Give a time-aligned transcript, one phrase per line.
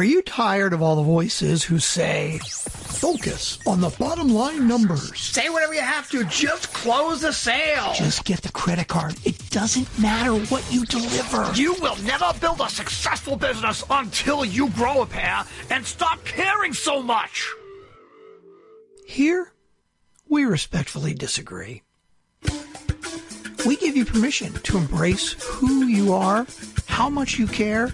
[0.00, 5.20] Are you tired of all the voices who say, focus on the bottom line numbers?
[5.20, 7.92] Say whatever you have to, just close the sale.
[7.94, 9.14] Just get the credit card.
[9.26, 11.52] It doesn't matter what you deliver.
[11.54, 16.72] You will never build a successful business until you grow a pair and stop caring
[16.72, 17.46] so much.
[19.06, 19.52] Here,
[20.30, 21.82] we respectfully disagree.
[23.66, 26.46] We give you permission to embrace who you are,
[26.86, 27.90] how much you care,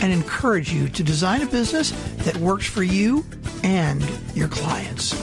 [0.00, 1.92] and encourage you to design a business
[2.24, 3.24] that works for you
[3.62, 5.14] and your clients.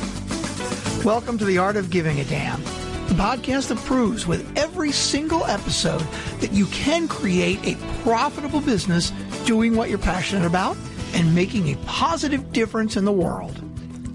[1.04, 2.63] Welcome to the Art of Giving a Damn,
[3.08, 6.05] the podcast that proves with every single episode
[6.40, 9.12] that you can create a profitable business
[9.46, 10.77] doing what you're passionate about
[11.13, 13.60] and making a positive difference in the world.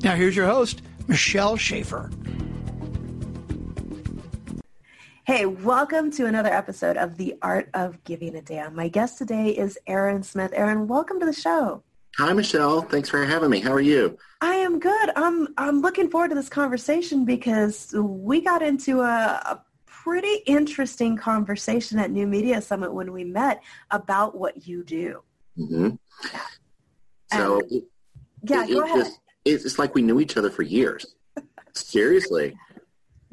[0.02, 2.10] Now, here's your host, Michelle Schaefer.
[5.26, 8.76] Hey, welcome to another episode of The Art of Giving a Damn.
[8.76, 10.52] My guest today is Aaron Smith.
[10.54, 11.82] Aaron, welcome to the show.
[12.16, 12.82] Hi, Michelle.
[12.82, 13.58] Thanks for having me.
[13.60, 14.16] How are you?
[14.40, 15.10] I am good.
[15.16, 21.16] I'm I'm looking forward to this conversation because we got into a, a pretty interesting
[21.16, 25.22] conversation at New Media Summit when we met about what you do.
[25.58, 25.90] Mm-hmm.
[27.32, 27.82] So, And-
[28.44, 28.96] yeah, it- go it ahead.
[29.04, 31.14] just- it's, it's like we knew each other for years.
[31.72, 32.56] Seriously.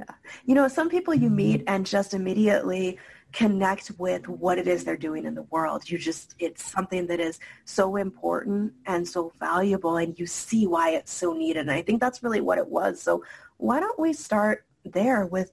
[0.45, 2.99] You know, some people you meet and just immediately
[3.31, 5.89] connect with what it is they're doing in the world.
[5.89, 10.91] You just, it's something that is so important and so valuable and you see why
[10.91, 11.61] it's so needed.
[11.61, 13.01] And I think that's really what it was.
[13.01, 13.23] So
[13.57, 15.51] why don't we start there with,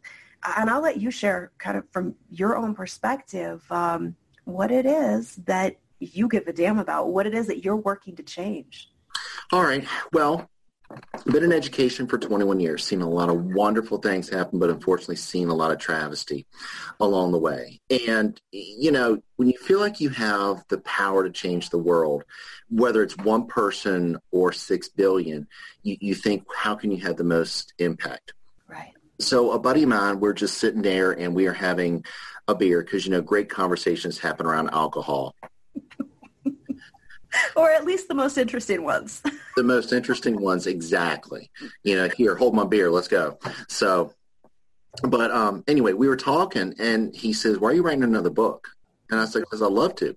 [0.58, 5.36] and I'll let you share kind of from your own perspective, um, what it is
[5.46, 8.90] that you give a damn about, what it is that you're working to change.
[9.52, 9.86] All right.
[10.12, 10.50] Well,
[11.26, 15.16] been in education for 21 years, seen a lot of wonderful things happen, but unfortunately
[15.16, 16.46] seen a lot of travesty
[16.98, 17.80] along the way.
[18.08, 22.24] And, you know, when you feel like you have the power to change the world,
[22.68, 25.46] whether it's one person or six billion,
[25.82, 28.32] you, you think, how can you have the most impact?
[28.68, 28.92] Right.
[29.18, 32.04] So a buddy of mine, we're just sitting there and we are having
[32.48, 35.34] a beer because, you know, great conversations happen around alcohol.
[37.56, 39.22] Or at least the most interesting ones.
[39.56, 41.50] the most interesting ones exactly.
[41.82, 43.38] You know here hold my beer let's go.
[43.68, 44.12] So
[45.02, 48.68] but um anyway we were talking and he says why are you writing another book?
[49.10, 50.16] And i said because i love to.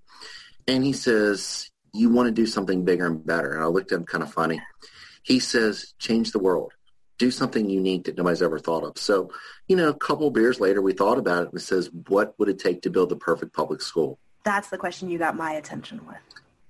[0.66, 3.52] And he says you want to do something bigger and better.
[3.52, 4.60] And i looked at him kind of funny.
[5.22, 6.72] He says change the world.
[7.16, 8.98] Do something unique that nobody's ever thought of.
[8.98, 9.30] So
[9.68, 12.48] you know a couple beers later we thought about it and it says what would
[12.48, 14.18] it take to build the perfect public school?
[14.44, 16.16] That's the question you got my attention with.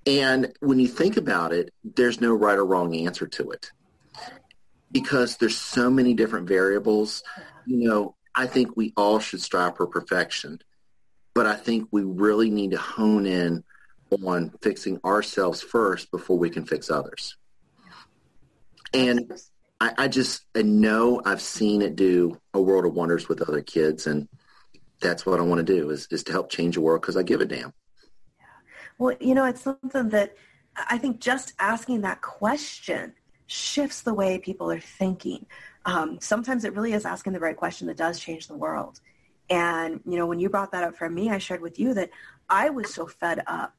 [0.06, 3.70] And when you think about it, there's no right or wrong answer to it
[4.92, 7.22] because there's so many different variables.
[7.66, 10.60] You know, I think we all should strive for perfection,
[11.34, 13.64] but I think we really need to hone in
[14.25, 17.37] on fixing ourselves first before we can fix others.
[18.93, 19.32] And
[19.81, 23.62] I, I just I know I've seen it do a world of wonders with other
[23.62, 24.28] kids, and
[25.00, 27.22] that's what I want to do is, is to help change the world because I
[27.22, 27.72] give a damn.
[28.99, 30.37] Well, you know, it's something that
[30.77, 33.15] I think just asking that question
[33.47, 35.47] shifts the way people are thinking.
[35.84, 39.00] Um, sometimes it really is asking the right question that does change the world.
[39.50, 42.10] And, you know, when you brought that up for me, I shared with you that
[42.49, 43.75] I was so fed up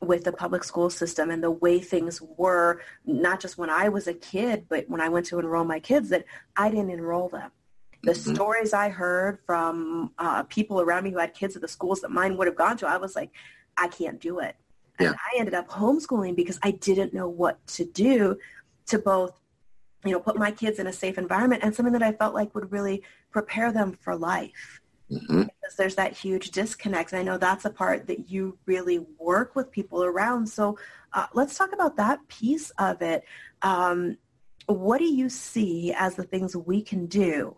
[0.00, 4.06] with the public school system and the way things were, not just when I was
[4.06, 6.24] a kid, but when I went to enroll my kids, that
[6.56, 7.50] I didn't enroll them.
[8.02, 8.34] The Mhm.
[8.34, 12.10] stories I heard from uh, people around me who had kids at the schools that
[12.10, 13.30] mine would have gone to, I was like,
[13.76, 14.56] I can't do it.
[14.98, 15.14] And Yeah.
[15.14, 18.38] I ended up homeschooling because I didn't know what to do
[18.86, 19.40] to both,
[20.04, 22.54] you know, put my kids in a safe environment and something that I felt like
[22.54, 24.80] would really prepare them for life.
[25.08, 27.12] hmm Because there's that huge disconnect.
[27.12, 30.46] And I know that's a part that you really work with people around.
[30.48, 30.78] So
[31.12, 33.24] uh, let's talk about that piece of it.
[33.62, 34.18] Um,
[34.66, 37.56] what do you see as the things we can do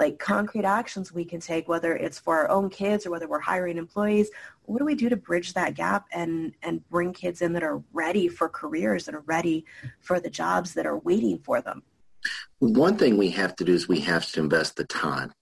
[0.00, 3.38] like concrete actions we can take, whether it's for our own kids or whether we're
[3.38, 4.30] hiring employees.
[4.64, 7.82] What do we do to bridge that gap and, and bring kids in that are
[7.92, 9.66] ready for careers that are ready
[10.00, 11.82] for the jobs that are waiting for them?
[12.60, 15.32] One thing we have to do is we have to invest the time.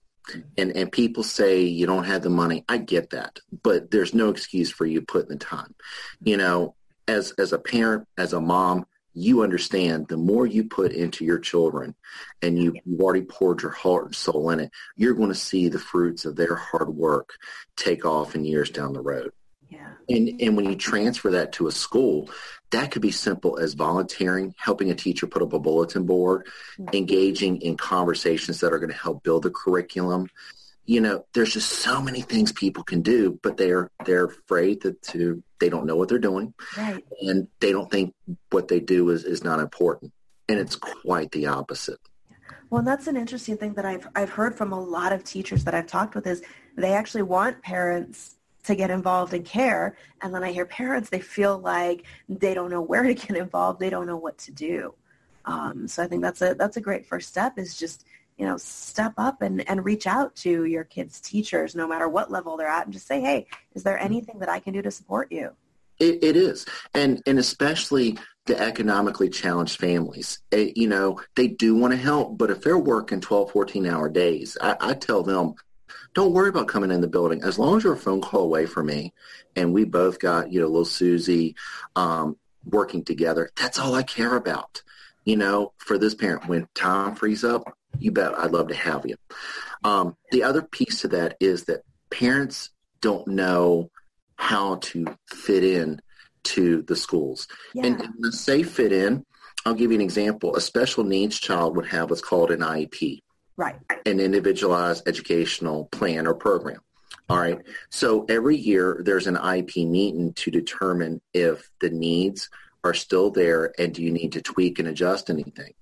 [0.58, 2.62] And and people say you don't have the money.
[2.68, 5.74] I get that, but there's no excuse for you putting the time.
[6.22, 6.74] You know,
[7.06, 8.84] as as a parent, as a mom,
[9.18, 11.94] you understand the more you put into your children
[12.42, 15.68] and you, you've already poured your heart and soul in it, you're going to see
[15.68, 17.34] the fruits of their hard work
[17.76, 19.32] take off in years down the road.
[19.68, 19.88] Yeah.
[20.08, 22.30] And and when you transfer that to a school,
[22.70, 26.46] that could be simple as volunteering, helping a teacher put up a bulletin board,
[26.92, 30.28] engaging in conversations that are going to help build the curriculum.
[30.88, 35.00] You know, there's just so many things people can do, but they're they're afraid that
[35.02, 37.04] to they don't know what they're doing, right.
[37.20, 38.14] and they don't think
[38.48, 40.10] what they do is is not important,
[40.48, 41.98] and it's quite the opposite.
[42.70, 45.74] Well, that's an interesting thing that I've I've heard from a lot of teachers that
[45.74, 46.42] I've talked with is
[46.74, 51.20] they actually want parents to get involved in care, and then I hear parents they
[51.20, 54.94] feel like they don't know where to get involved, they don't know what to do.
[55.44, 58.06] Um, so I think that's a that's a great first step is just
[58.38, 62.30] you know, step up and, and reach out to your kids' teachers, no matter what
[62.30, 64.90] level they're at, and just say, hey, is there anything that I can do to
[64.90, 65.50] support you?
[65.98, 66.64] It, it is.
[66.94, 70.40] And, and especially the economically challenged families.
[70.52, 74.08] It, you know, they do want to help, but if they're working 12, 14 hour
[74.08, 75.54] days, I, I tell them,
[76.14, 77.42] don't worry about coming in the building.
[77.42, 79.12] As long as you're a phone call away from me
[79.56, 81.56] and we both got, you know, little Susie
[81.96, 84.82] um, working together, that's all I care about.
[85.28, 87.62] You know, for this parent, when time frees up,
[87.98, 89.16] you bet I'd love to have you.
[89.84, 92.70] Um, the other piece to that is that parents
[93.02, 93.90] don't know
[94.36, 96.00] how to fit in
[96.44, 97.46] to the schools.
[97.74, 97.88] Yeah.
[97.88, 99.26] And, and to say fit in,
[99.66, 100.56] I'll give you an example.
[100.56, 103.20] A special needs child would have what's called an IEP.
[103.54, 103.76] Right.
[104.06, 106.80] An individualized educational plan or program.
[107.28, 107.58] All right.
[107.90, 112.48] So every year there's an IEP meeting to determine if the needs
[112.88, 115.72] are still there and do you need to tweak and adjust anything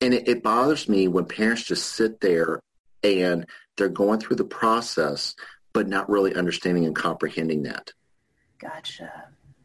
[0.00, 2.60] and it, it bothers me when parents just sit there
[3.02, 3.46] and
[3.76, 5.34] they're going through the process
[5.76, 7.92] but not really understanding and comprehending that.
[8.58, 9.12] Gotcha.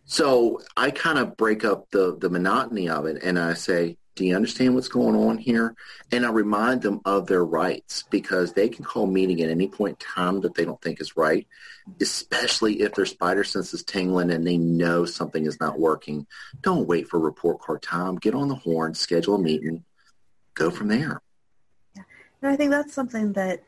[0.03, 4.25] So I kind of break up the, the monotony of it and I say, do
[4.25, 5.75] you understand what's going on here?
[6.11, 9.67] And I remind them of their rights because they can call a meeting at any
[9.67, 11.47] point in time that they don't think is right,
[12.01, 16.27] especially if their spider sense is tingling and they know something is not working.
[16.61, 18.17] Don't wait for report card time.
[18.17, 19.85] Get on the horn, schedule a meeting,
[20.55, 21.21] go from there.
[21.95, 22.03] Yeah.
[22.41, 23.63] And I think that's something that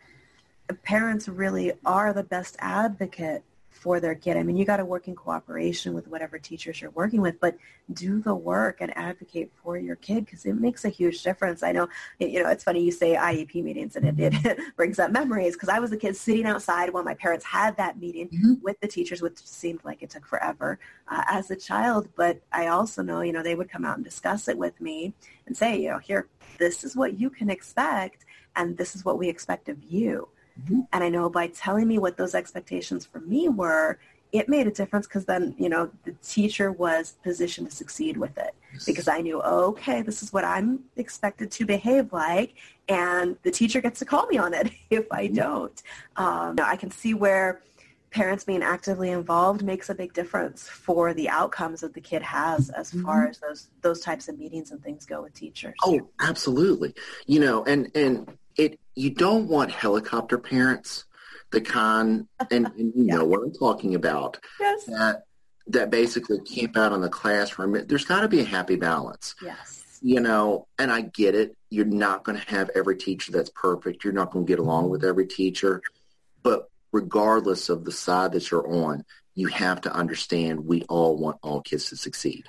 [0.84, 3.44] parents really are the best advocate
[3.84, 4.38] for their kid.
[4.38, 7.58] I mean, you got to work in cooperation with whatever teachers you're working with, but
[7.92, 11.64] do the work and advocate for your kid because it makes a huge difference.
[11.64, 15.12] I know, you know, it's funny you say IEP meetings and it, it brings up
[15.12, 18.54] memories because I was a kid sitting outside while my parents had that meeting mm-hmm.
[18.62, 22.08] with the teachers, which seemed like it took forever uh, as a child.
[22.16, 25.14] But I also know, you know, they would come out and discuss it with me
[25.46, 28.24] and say, you know, here, this is what you can expect
[28.56, 30.30] and this is what we expect of you.
[30.62, 30.82] Mm-hmm.
[30.92, 33.98] And I know by telling me what those expectations for me were,
[34.32, 38.36] it made a difference because then, you know, the teacher was positioned to succeed with
[38.38, 38.86] it yes.
[38.86, 42.56] because I knew, oh, okay, this is what I'm expected to behave like.
[42.90, 45.36] And the teacher gets to call me on it if I mm-hmm.
[45.36, 45.84] don't.
[46.16, 47.62] Um, I can see where
[48.14, 52.70] parents being actively involved makes a big difference for the outcomes that the kid has
[52.70, 53.06] as mm-hmm.
[53.06, 55.74] far as those those types of meetings and things go with teachers.
[55.84, 56.94] Oh, absolutely.
[57.26, 61.06] You know, and and it you don't want helicopter parents,
[61.52, 63.16] the kind and, and you yeah.
[63.18, 64.40] know what I'm talking about.
[64.60, 64.86] Yes.
[64.86, 65.24] That
[65.68, 67.86] that basically camp out in the classroom.
[67.88, 69.36] There's got to be a happy balance.
[69.42, 70.00] Yes.
[70.02, 71.56] You know, and I get it.
[71.70, 74.04] You're not going to have every teacher that's perfect.
[74.04, 75.82] You're not going to get along with every teacher.
[76.42, 81.38] But regardless of the side that you're on, you have to understand we all want
[81.42, 82.46] all kids to succeed.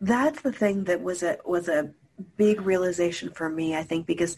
[0.00, 1.90] That's the thing that was a was a
[2.36, 4.36] big realization for me, I think, because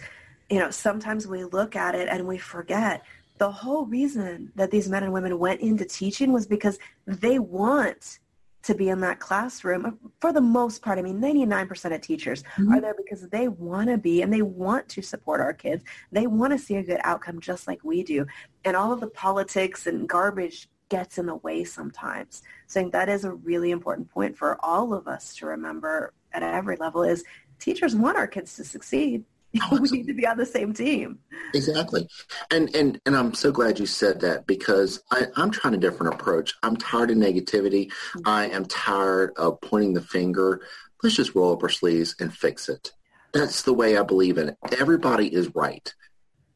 [0.50, 3.04] you know, sometimes we look at it and we forget
[3.38, 8.18] the whole reason that these men and women went into teaching was because they want
[8.62, 10.98] to be in that classroom for the most part.
[10.98, 12.72] I mean, 99% of teachers mm-hmm.
[12.72, 15.82] are there because they want to be and they want to support our kids.
[16.12, 18.26] They want to see a good outcome just like we do.
[18.66, 22.42] And all of the politics and garbage gets in the way sometimes.
[22.66, 26.12] So I think that is a really important point for all of us to remember
[26.32, 27.24] at every level is
[27.58, 29.24] teachers want our kids to succeed.
[29.72, 31.18] We need to be on the same team.
[31.54, 32.08] Exactly.
[32.50, 36.14] And and and I'm so glad you said that because I, I'm trying a different
[36.14, 36.54] approach.
[36.62, 37.88] I'm tired of negativity.
[37.88, 38.20] Mm-hmm.
[38.26, 40.62] I am tired of pointing the finger.
[41.02, 42.92] Let's just roll up our sleeves and fix it.
[43.32, 44.56] That's the way I believe in it.
[44.78, 45.92] Everybody is right.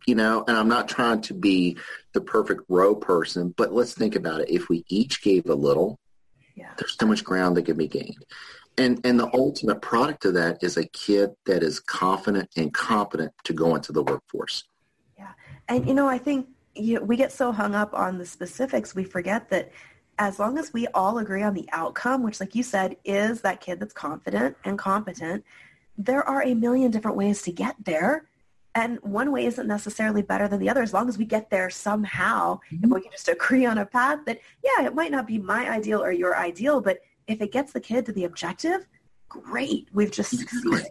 [0.07, 1.79] You know, and I'm not trying to be
[2.13, 4.51] the perfect row person, but let's think about it.
[4.51, 5.99] If we each gave a little,
[6.55, 6.73] yeah.
[6.77, 8.25] there's so much ground that can be gained.
[8.76, 13.33] And and the ultimate product of that is a kid that is confident and competent
[13.45, 14.64] to go into the workforce.
[15.16, 15.33] Yeah,
[15.69, 19.04] and you know I think you we get so hung up on the specifics we
[19.04, 19.71] forget that
[20.19, 23.61] as long as we all agree on the outcome, which like you said is that
[23.61, 25.45] kid that's confident and competent,
[25.99, 28.26] there are a million different ways to get there.
[28.76, 31.71] And one way isn't necessarily better than the other as long as we get there
[31.71, 32.59] somehow.
[32.73, 32.85] Mm-hmm.
[32.85, 35.71] If we can just agree on a path that, yeah, it might not be my
[35.71, 38.87] ideal or your ideal, but if it gets the kid to the objective,
[39.28, 39.88] great.
[39.93, 40.87] We've just succeeded.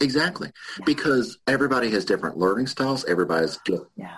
[0.00, 0.50] Exactly.
[0.78, 0.84] Yeah.
[0.84, 3.04] Because everybody has different learning styles.
[3.06, 3.58] Everybody's
[3.96, 4.16] Yeah.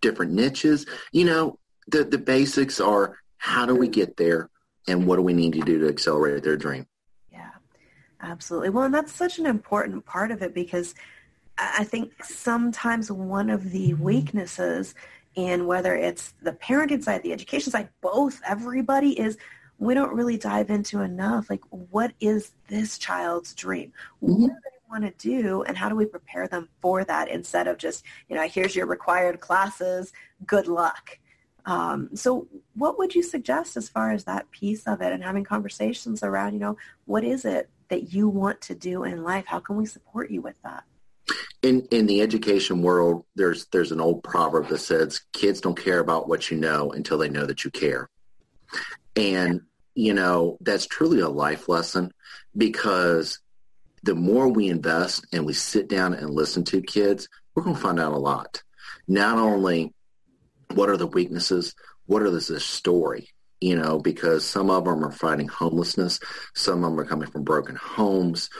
[0.00, 0.86] different niches.
[1.12, 4.50] You know, the, the basics are how do we get there
[4.86, 6.86] and what do we need to do to accelerate their dream?
[7.32, 7.50] Yeah,
[8.20, 8.70] absolutely.
[8.70, 10.94] Well, and that's such an important part of it because
[11.58, 14.94] I think sometimes one of the weaknesses
[15.34, 19.36] in whether it's the parenting side, the education side, both, everybody is
[19.78, 23.92] we don't really dive into enough like what is this child's dream?
[24.22, 24.42] Mm-hmm.
[24.42, 27.68] What do they want to do and how do we prepare them for that instead
[27.68, 30.12] of just, you know, here's your required classes,
[30.46, 31.18] good luck.
[31.64, 35.44] Um, so what would you suggest as far as that piece of it and having
[35.44, 39.44] conversations around, you know, what is it that you want to do in life?
[39.46, 40.84] How can we support you with that?
[41.62, 45.98] In in the education world, there's there's an old proverb that says kids don't care
[45.98, 48.08] about what you know until they know that you care.
[49.18, 49.60] And
[49.98, 52.12] you know, that's truly a life lesson
[52.56, 53.40] because
[54.04, 57.82] the more we invest and we sit down and listen to kids, we're going to
[57.82, 58.62] find out a lot.
[59.08, 59.92] Not only
[60.74, 61.74] what are the weaknesses,
[62.06, 63.28] what this, this story,
[63.60, 66.20] you know, because some of them are fighting homelessness,
[66.54, 68.50] some of them are coming from broken homes,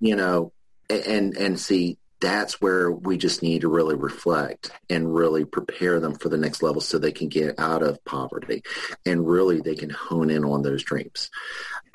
[0.00, 0.52] you know,
[0.88, 6.14] and and see that's where we just need to really reflect and really prepare them
[6.14, 8.62] for the next level so they can get out of poverty
[9.06, 11.30] and really they can hone in on those dreams.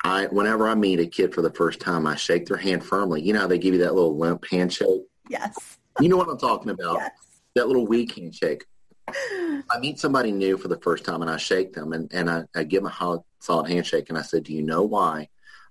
[0.02, 3.22] I whenever I meet a kid for the first time, I shake their hand firmly.
[3.22, 5.02] You know how they give you that little limp handshake?
[5.28, 5.78] Yes.
[6.00, 6.96] You know what I'm talking about?
[6.96, 7.10] Yes.
[7.54, 8.64] That little weak handshake.
[9.08, 12.42] I meet somebody new for the first time and I shake them and, and I,
[12.54, 15.28] I give them a solid handshake and I said, do you know why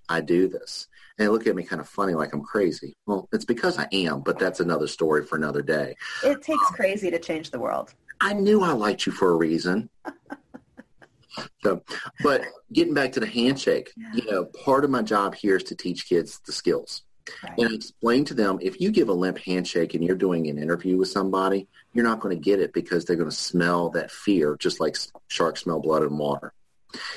[0.08, 0.88] I do this?
[1.18, 2.94] And they look at me kind of funny like I'm crazy.
[3.06, 5.96] Well, it's because I am, but that's another story for another day.
[6.22, 7.94] It takes um, crazy to change the world.
[8.20, 9.88] I knew I liked you for a reason.
[11.62, 11.82] so,
[12.22, 14.12] but getting back to the handshake, yeah.
[14.14, 17.02] you know, part of my job here is to teach kids the skills.
[17.42, 17.58] Right.
[17.58, 20.58] And I explain to them, if you give a limp handshake and you're doing an
[20.58, 24.10] interview with somebody, you're not going to get it because they're going to smell that
[24.10, 24.96] fear, just like
[25.28, 26.52] sharks smell blood and water.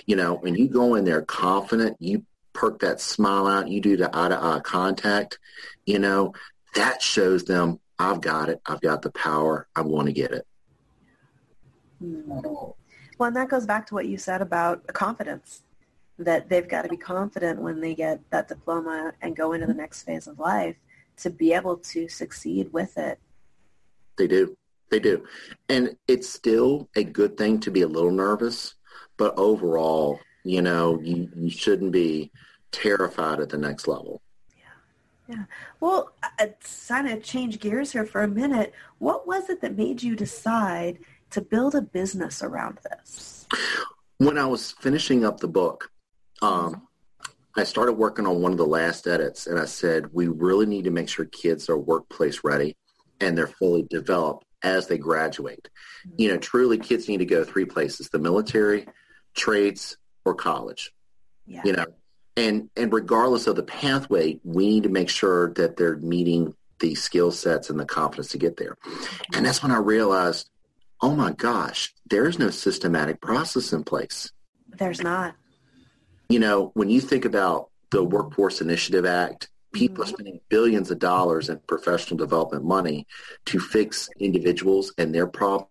[0.06, 2.25] You know, when you go in there confident, you
[2.60, 5.39] perk that smile out, you do the eye to eye contact,
[5.86, 6.34] you know,
[6.75, 8.62] that shows them I've got it.
[8.66, 9.68] I've got the power.
[9.75, 10.46] I want to get it.
[12.01, 12.75] Well,
[13.22, 15.63] and that goes back to what you said about confidence,
[16.18, 19.74] that they've got to be confident when they get that diploma and go into the
[19.74, 20.75] next phase of life
[21.18, 23.20] to be able to succeed with it.
[24.18, 24.56] They do.
[24.89, 25.25] They do.
[25.70, 28.75] And it's still a good thing to be a little nervous,
[29.18, 32.32] but overall, you know, you, you shouldn't be
[32.72, 34.22] terrified at the next level.
[34.58, 35.36] Yeah.
[35.36, 35.44] Yeah.
[35.80, 36.48] Well, uh,
[36.88, 38.74] kind of change gears here for a minute.
[38.98, 41.00] What was it that made you decide
[41.32, 43.48] to build a business around this?
[44.18, 45.92] When I was finishing up the book,
[46.42, 46.88] um,
[47.56, 50.86] I started working on one of the last edits, and I said, we really need
[50.86, 52.76] to make sure kids are workplace ready
[53.22, 55.70] and they're fully developed as they graduate.
[56.08, 56.22] Mm-hmm.
[56.22, 58.88] You know, truly kids need to go three places, the military,
[59.36, 60.92] trades, or college.
[61.46, 61.62] Yeah.
[61.66, 61.86] You know,
[62.39, 66.96] and and regardless of the pathway, we need to make sure that they're meeting the
[66.96, 68.77] skill sets and the confidence to get there.
[69.36, 70.50] And that's when I realized,
[71.01, 74.31] oh my gosh, there is no systematic process in place.
[74.77, 75.36] There's not.
[76.29, 80.03] You know, when you think about the Workforce Initiative Act, people mm-hmm.
[80.03, 83.05] are spending billions of dollars in professional development money
[83.48, 85.67] to fix individuals and their problems.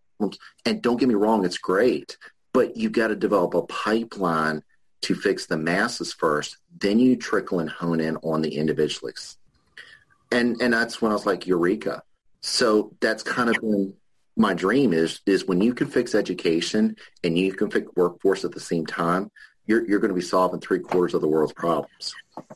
[0.66, 2.18] And don't get me wrong, it's great,
[2.52, 4.62] but you've got to develop a pipeline
[5.02, 9.36] to fix the masses first, then you trickle and hone in on the individuals.
[10.30, 12.02] And and that's when I was like, Eureka.
[12.40, 13.94] So that's kind of been
[14.36, 18.52] my dream is is when you can fix education and you can fix workforce at
[18.52, 19.30] the same time,
[19.66, 22.14] you're you're going to be solving three quarters of the world's problems.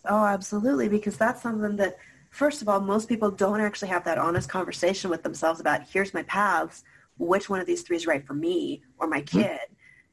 [0.08, 1.98] Oh, absolutely, because that's something that
[2.30, 6.14] first of all, most people don't actually have that honest conversation with themselves about here's
[6.14, 6.84] my paths,
[7.18, 9.40] which one of these three is right for me or my mm-hmm.
[9.40, 9.60] kid.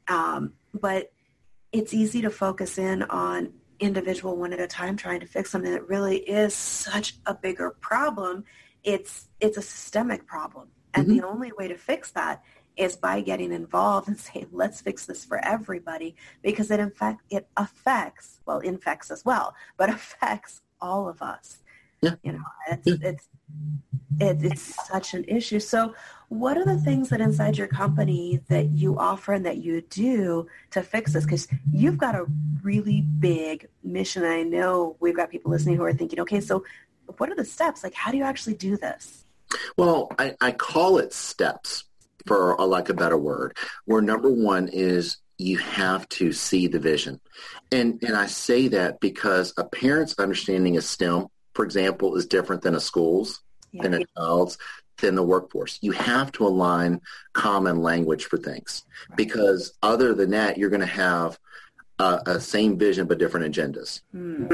[0.07, 0.13] Mm-hmm.
[0.13, 1.11] Um, but
[1.71, 5.71] it's easy to focus in on individual one at a time trying to fix something
[5.71, 8.43] that really is such a bigger problem.
[8.83, 10.69] It's it's a systemic problem.
[10.93, 11.17] And mm-hmm.
[11.17, 12.43] the only way to fix that
[12.75, 17.21] is by getting involved and saying, let's fix this for everybody because it in fact
[17.29, 21.59] it affects, well, infects as well, but affects all of us.
[22.01, 22.15] Yeah.
[22.23, 22.95] You know, it's, yeah.
[23.01, 23.27] it's,
[24.19, 25.59] it, it's such an issue.
[25.59, 25.93] So
[26.29, 30.47] what are the things that inside your company that you offer and that you do
[30.71, 31.25] to fix this?
[31.25, 32.25] Because you've got a
[32.61, 34.23] really big mission.
[34.23, 36.63] I know we've got people listening who are thinking, okay, so
[37.17, 37.83] what are the steps?
[37.83, 39.25] Like, how do you actually do this?
[39.75, 41.85] Well, I, I call it steps
[42.27, 46.79] for a like a better word, where number one is you have to see the
[46.79, 47.19] vision.
[47.71, 52.61] And, and I say that because a parent's understanding of STEM, for example, is different
[52.61, 53.83] than a school's, yeah.
[53.83, 54.59] than a child's
[55.01, 55.79] than the workforce.
[55.81, 57.01] You have to align
[57.33, 61.39] common language for things because other than that, you're going to have
[61.99, 64.01] a, a, same vision but different agendas.
[64.15, 64.51] Mm.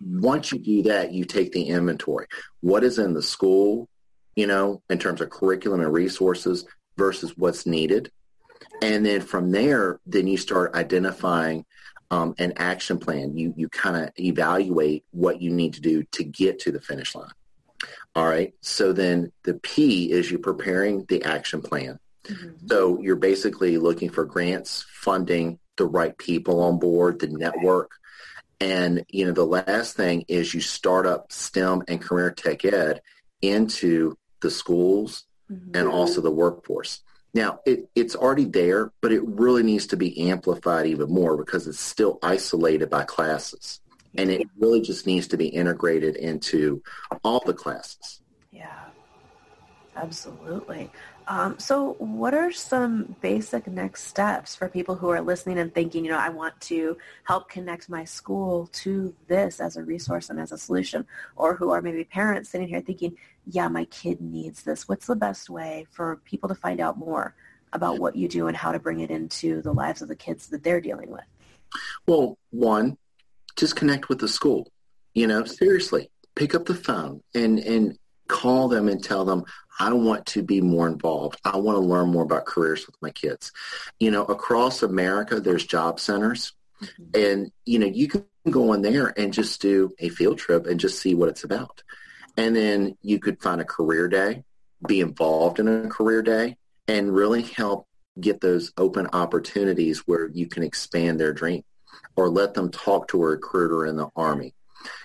[0.00, 2.26] Once you do that, you take the inventory.
[2.60, 3.88] What is in the school,
[4.36, 6.64] you know, in terms of curriculum and resources
[6.96, 8.10] versus what's needed.
[8.82, 11.64] And then from there, then you start identifying
[12.10, 13.36] um, an action plan.
[13.36, 17.14] You, you kind of evaluate what you need to do to get to the finish
[17.14, 17.30] line.
[18.14, 18.54] All right.
[18.60, 21.98] So then the P is you preparing the action plan.
[22.24, 22.66] Mm-hmm.
[22.68, 27.92] So you're basically looking for grants, funding, the right people on board, the network.
[28.60, 33.02] And, you know, the last thing is you start up STEM and career tech ed
[33.42, 35.76] into the schools mm-hmm.
[35.76, 37.00] and also the workforce.
[37.34, 41.66] Now, it, it's already there, but it really needs to be amplified even more because
[41.66, 43.80] it's still isolated by classes
[44.16, 46.82] and it really just needs to be integrated into
[47.22, 48.20] all the classes.
[48.52, 48.84] Yeah,
[49.96, 50.90] absolutely.
[51.26, 56.04] Um, so what are some basic next steps for people who are listening and thinking,
[56.04, 60.38] you know, I want to help connect my school to this as a resource and
[60.38, 61.06] as a solution,
[61.36, 63.16] or who are maybe parents sitting here thinking,
[63.46, 64.86] yeah, my kid needs this.
[64.86, 67.34] What's the best way for people to find out more
[67.72, 70.48] about what you do and how to bring it into the lives of the kids
[70.48, 71.24] that they're dealing with?
[72.06, 72.98] Well, one,
[73.56, 74.70] just connect with the school.
[75.14, 79.44] You know, seriously, pick up the phone and, and call them and tell them,
[79.78, 81.40] I want to be more involved.
[81.44, 83.52] I want to learn more about careers with my kids.
[83.98, 86.52] You know, across America, there's job centers.
[86.82, 87.20] Mm-hmm.
[87.20, 90.80] And, you know, you can go in there and just do a field trip and
[90.80, 91.82] just see what it's about.
[92.36, 94.44] And then you could find a career day,
[94.86, 96.56] be involved in a career day,
[96.88, 97.86] and really help
[98.20, 101.62] get those open opportunities where you can expand their dream
[102.16, 104.54] or let them talk to a recruiter in the Army.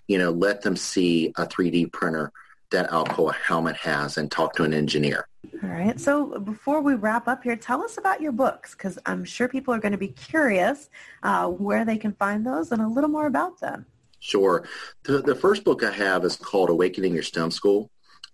[0.08, 2.32] You know, let them see a 3D printer
[2.72, 5.28] that Alcoa Howmet has and talk to an engineer.
[5.64, 6.00] All right.
[6.00, 9.74] So before we wrap up here, tell us about your books because I'm sure people
[9.74, 10.90] are going to be curious
[11.24, 13.86] uh, where they can find those and a little more about them.
[14.20, 14.68] Sure.
[15.04, 17.90] The, the first book I have is called Awakening Your STEM School.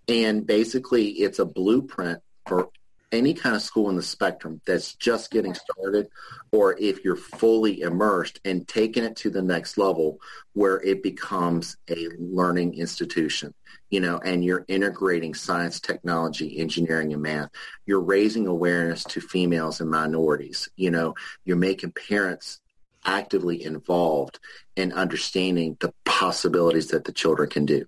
[0.08, 2.70] And basically, it's a blueprint for
[3.16, 6.08] any kind of school in the spectrum that's just getting started
[6.52, 10.20] or if you're fully immersed and taking it to the next level
[10.54, 13.54] where it becomes a learning institution
[13.90, 17.50] you know and you're integrating science technology engineering and math
[17.86, 20.70] you're raising awareness to females and minorities.
[20.76, 22.60] You know you're making parents
[23.06, 24.40] actively involved
[24.76, 27.86] in understanding the possibilities that the children can do.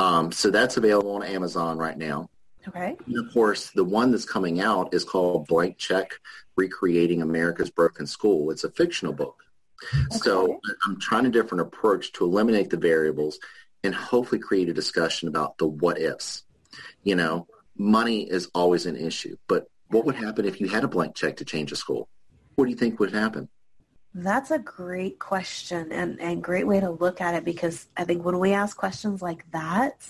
[0.00, 2.28] Um, so that's available on amazon right now
[2.68, 2.96] Okay.
[3.06, 6.12] And of course, the one that's coming out is called Blank Check,
[6.56, 8.50] Recreating America's Broken School.
[8.50, 9.42] It's a fictional book.
[9.94, 10.18] Okay.
[10.18, 13.38] So I'm trying a different approach to eliminate the variables
[13.82, 16.44] and hopefully create a discussion about the what ifs.
[17.02, 17.46] You know,
[17.76, 21.36] money is always an issue, but what would happen if you had a blank check
[21.38, 22.08] to change a school?
[22.56, 23.48] What do you think would happen?
[24.12, 28.24] That's a great question and, and great way to look at it because I think
[28.24, 30.06] when we ask questions like that,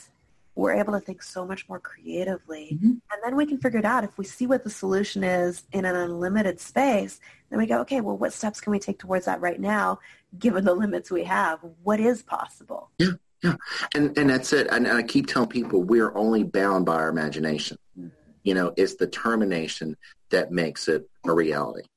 [0.61, 2.73] we're able to think so much more creatively.
[2.75, 2.91] Mm-hmm.
[2.91, 4.05] And then we can figure it out.
[4.05, 7.19] If we see what the solution is in an unlimited space,
[7.49, 10.01] then we go, okay, well, what steps can we take towards that right now,
[10.39, 11.61] given the limits we have?
[11.83, 12.91] What is possible?
[12.99, 13.57] Yeah, yeah.
[13.95, 14.67] And, and that's it.
[14.71, 17.79] And, and I keep telling people we're only bound by our imagination.
[17.99, 18.09] Mm-hmm.
[18.45, 19.97] You know, it's the termination
[20.29, 21.89] that makes it a reality.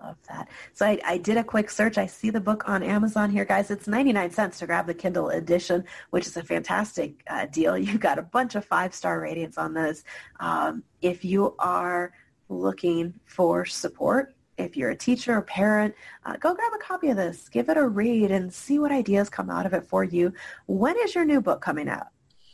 [0.00, 0.48] Love that.
[0.74, 1.98] So I, I, did a quick search.
[1.98, 3.72] I see the book on Amazon here, guys.
[3.72, 7.76] It's 99 cents to grab the Kindle edition, which is a fantastic uh, deal.
[7.88, 10.04] You got a bunch of five-star ratings on this.
[10.38, 12.12] Um, if you are
[12.48, 17.16] looking for support, if you're a teacher or parent, uh, go grab a copy of
[17.16, 17.48] this.
[17.48, 20.32] Give it a read and see what ideas come out of it for you.
[20.66, 22.08] When is your new book coming out?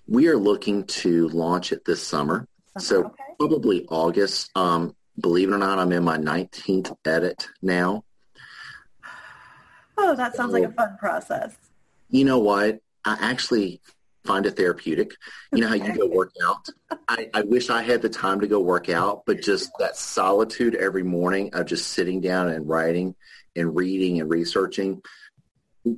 [0.07, 2.47] We are looking to launch it this summer.
[2.79, 3.25] summer so okay.
[3.39, 4.51] probably August.
[4.55, 8.05] Um, Believe it or not, I'm in my 19th edit now.
[9.97, 11.57] Oh, that sounds so, like a fun process.
[12.11, 12.81] You know what?
[13.05, 13.81] I actually
[14.25, 15.13] find it therapeutic.
[15.53, 16.69] You know how you go work out?
[17.09, 20.75] I, I wish I had the time to go work out, but just that solitude
[20.75, 23.15] every morning of just sitting down and writing
[23.55, 25.03] and reading and researching,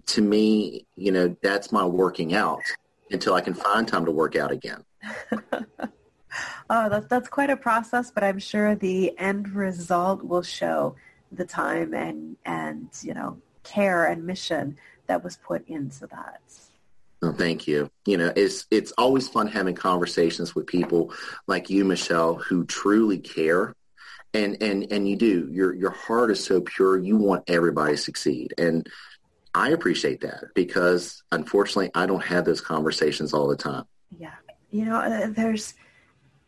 [0.06, 2.62] to me, you know, that's my working out
[3.10, 4.84] until I can find time to work out again.
[6.70, 10.96] oh, that's, that's quite a process, but I'm sure the end result will show
[11.32, 16.40] the time and, and, you know, care and mission that was put into that.
[17.22, 17.90] Oh, thank you.
[18.04, 21.12] You know, it's it's always fun having conversations with people
[21.46, 23.74] like you, Michelle, who truly care.
[24.34, 25.48] And and and you do.
[25.50, 26.98] Your your heart is so pure.
[26.98, 28.52] You want everybody to succeed.
[28.58, 28.86] And
[29.54, 33.84] I appreciate that because unfortunately I don't have those conversations all the time.
[34.18, 34.34] Yeah.
[34.70, 35.72] You know, uh, there's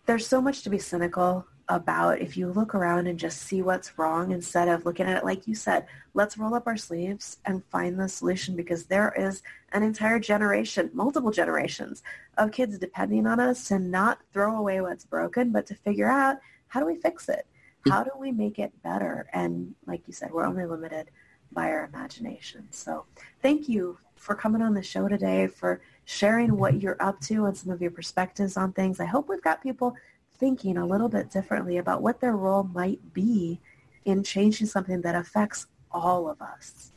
[0.08, 3.98] there's so much to be cynical about if you look around and just see what's
[3.98, 5.24] wrong instead of looking at it.
[5.24, 9.42] Like you said let's roll up our sleeves and find the solution because there is
[9.72, 12.02] an entire generation multiple generations
[12.38, 16.38] of kids depending on us to not throw away what's broken but to figure out
[16.68, 17.46] how do we fix it?
[17.86, 19.28] How do we make it better?
[19.34, 21.10] And like you said we're only limited
[21.52, 22.66] by our imagination.
[22.70, 23.04] So
[23.42, 27.56] thank you for coming on the show today for sharing what you're up to and
[27.56, 29.94] some of your perspectives on things i hope we've got people
[30.38, 33.60] thinking a little bit differently about what their role might be
[34.04, 36.92] in changing something that affects all of us.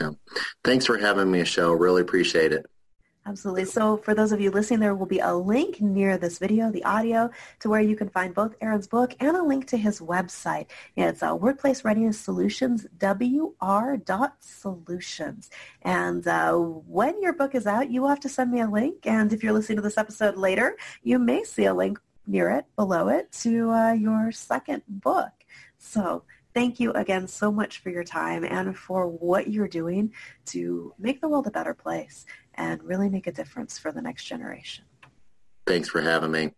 [0.00, 0.10] Yeah.
[0.64, 1.72] Thanks for having me, Michelle.
[1.72, 2.66] Really appreciate it.
[3.26, 3.64] Absolutely.
[3.64, 6.84] So for those of you listening, there will be a link near this video, the
[6.84, 10.66] audio, to where you can find both Aaron's book and a link to his website.
[10.94, 13.50] It's uh, Workplace Readiness Solutions, wr.solutions.
[15.80, 19.06] And uh, when your book is out, you will have to send me a link.
[19.06, 22.66] And if you're listening to this episode later, you may see a link near it,
[22.76, 25.32] below it, to uh, your second book.
[25.78, 30.12] So thank you again so much for your time and for what you're doing
[30.46, 32.26] to make the world a better place
[32.56, 34.84] and really make a difference for the next generation.
[35.66, 36.52] Thanks for having me.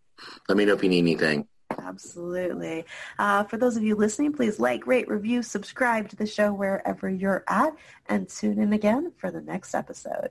[0.49, 1.47] Let me know if you need anything.
[1.79, 2.85] Absolutely.
[3.19, 7.09] Uh, for those of you listening, please like, rate, review, subscribe to the show wherever
[7.09, 7.75] you're at,
[8.07, 10.31] and tune in again for the next episode.